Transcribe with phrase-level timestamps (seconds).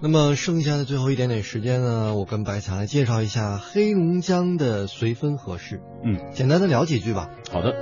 [0.00, 5.80] 那么剩下的最后一点点时间呢，我跟白茶来介绍一下黑龙江的绥芬河市。
[6.04, 7.30] 嗯，简单的聊几句吧。
[7.50, 7.74] 好的。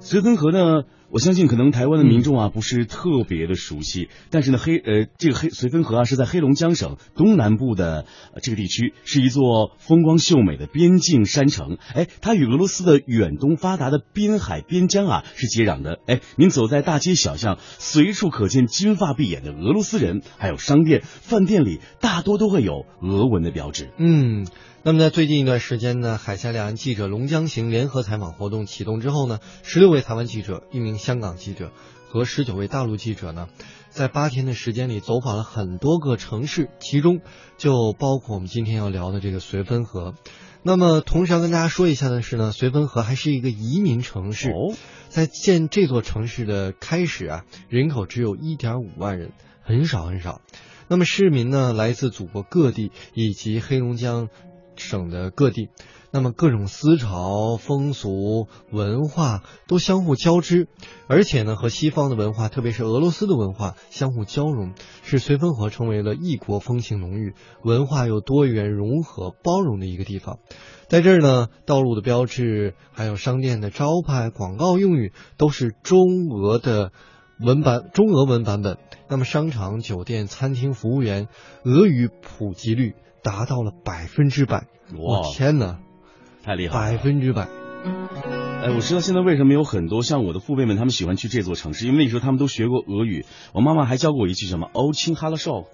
[0.00, 11.78] 绥芬河呢，我相信可能台湾的民众啊不是特别的熟悉，但是呢黑呃这个黑绥芬河啊是在黑龙江省东南部的、呃、这个地区，是一座风光秀美的边境山城。
[11.94, 15.98] 哎，它与俄罗斯的远东发达的滨海边疆啊是接壤的。
[16.06, 23.90] 哎，您走在大街小巷，随处可见金发碧眼的俄罗斯人，还有商店、饭店里大多都会有俄文的标志。
[23.98, 24.46] 嗯。
[24.82, 31.72] 那么在最近一段时间呢，海峡两岸记者龙江行联合采访活动启动之后呢，十六位台湾记者、一名香港记者
[32.08, 33.48] 和十九位大陆记者呢，
[33.88, 37.20] 在八天的时间里走访了很多个城市，其中
[37.56, 40.14] 就包括我们今天要聊的这个绥芬河。
[40.62, 44.76] 那么同时要跟大家说一下的是呢，绥芬河还是一个移民城市，哦，
[45.08, 49.32] 在建这座城市的开始啊，人口只有一点五万人，
[49.62, 50.42] 很少很少。
[50.86, 54.28] 那么市民呢，来自祖国各地以及黑龙江。
[54.80, 55.68] 省的各地，
[56.10, 60.68] 那么各种思潮、风俗、文化都相互交织，
[61.06, 70.38] 而且呢，和西方的文化，特别是俄罗斯的文化相互交融，使绥芬河成为了异国风情浓郁、文化又多元融合、包容的一个地方。
[70.88, 76.90] 在这儿呢，道路的标志、还有商店的招牌、广告用语都是中俄的
[77.40, 78.78] 文版、中俄文版本。
[79.08, 81.28] 那么，商场、酒店、餐厅服务员
[81.64, 82.94] 俄语普及率。
[83.22, 84.66] 达到了百分之百！
[84.96, 85.78] 我天哪，
[86.42, 86.92] 太厉害了！
[86.92, 87.48] 百分之百！
[88.62, 93.26] 哎，我知道现在为什么有很多像我的父辈们，他们喜欢去这座城市，因为那时候他们都学过俄语。
[93.52, 95.64] 我妈妈还教过我一句什么“欧青哈拉少”，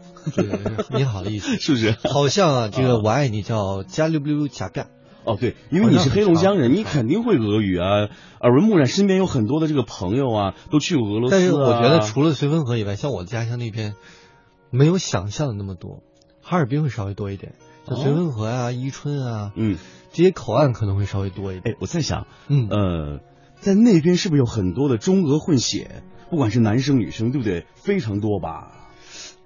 [0.91, 1.93] 你好的意思 是不是？
[2.11, 4.89] 好像啊，这个我爱你叫加溜溜加干。
[5.27, 8.09] 哦，对，因为你是黑龙江人，你肯定会俄语啊，
[8.41, 8.87] 耳闻目染。
[8.87, 11.31] 身边有很多的这个朋友啊，都去俄罗斯。
[11.33, 13.97] 但是我觉得除了绥芬河以外，像我的家乡那边，
[14.71, 16.05] 没有想象的那么多。
[16.43, 17.55] 哈尔滨会稍微多一点，
[17.89, 19.77] 像绥芬河啊、伊春啊，嗯，
[20.13, 21.75] 这些口岸可能会稍微多一点。
[21.75, 23.21] 哎，我在想，嗯呃，
[23.59, 26.03] 在那边是不是有很多的中俄混血？
[26.31, 27.67] 不管是男生女生，对不对？
[27.75, 28.71] 非常多吧？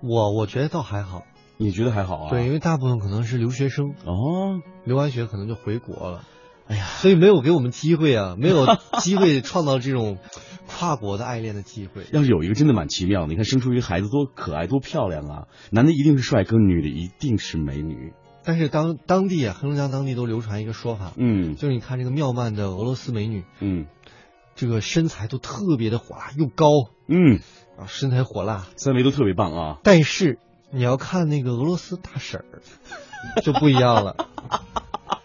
[0.03, 1.23] 我我觉得倒还好。
[1.61, 2.31] 你觉得还好啊？
[2.31, 6.25] 对，因为大部分可能是留学生哦，留完学可能就回国了。
[6.67, 8.65] 哎呀，所以没有给我们机会啊，没有
[9.01, 10.17] 机会创造这种
[10.67, 12.07] 跨国的爱恋的机会。
[12.15, 13.27] 要是有一个，真的蛮奇妙的。
[13.27, 15.49] 你看，生出一个孩子多可爱，多漂亮啊！
[15.71, 18.15] 男的一定是帅哥，女的一定是美女。
[18.43, 23.85] 但是当当地啊，黑龙江当地都流传一个说法，嗯，就是你看这个妙曼的俄罗斯美女，嗯，
[24.55, 26.69] 这个身材都特别的火辣，又高，
[27.07, 27.41] 嗯，
[27.77, 29.79] 啊，身材火辣，三围都特别棒啊。
[29.85, 30.39] 但是
[30.73, 32.63] 你要看那个俄罗斯大婶儿，
[33.43, 34.17] 就不一样了。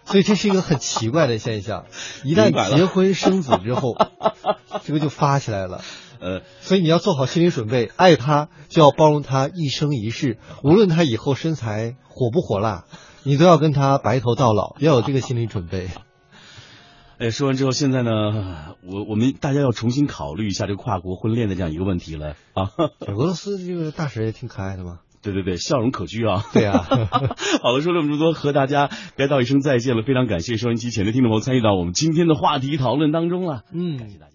[0.04, 1.86] 所以这是一个很奇怪的现象，
[2.24, 3.96] 一旦结婚生子之后，
[4.84, 5.82] 这个就发起来了。
[6.20, 12.84] 呃，所以你要做好心理准备，爱他就要包容他一生一世，无论他以后身材火不火辣，
[13.24, 15.88] 你都要跟他白头到老，要有这个心理准备。
[17.18, 22.70] 哎，说完之后，现在呢，我我们大家要重新考虑一下这个跨国婚恋的这样一个问题了啊。
[23.00, 25.00] 俄罗斯这个大婶也挺可爱的嘛。
[25.26, 26.44] 对对对，笑容可掬啊！
[26.52, 26.86] 对啊，
[27.62, 30.02] 好了，说了这么多，和大家该道一声再见了。
[30.02, 33.62] 非常感谢收音机前的听众朋友参与到我们今天的话题讨论当中了。
[33.72, 34.32] 嗯，感谢大家。